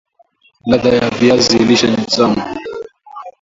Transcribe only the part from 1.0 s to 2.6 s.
viazi lishe ni tamu